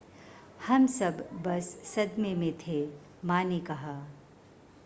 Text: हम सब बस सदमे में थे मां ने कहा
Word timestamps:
हम 0.67 0.87
सब 0.87 1.17
बस 1.43 1.67
सदमे 1.95 2.33
में 2.35 2.53
थे 2.67 2.89
मां 3.25 3.45
ने 3.45 3.59
कहा 3.59 4.07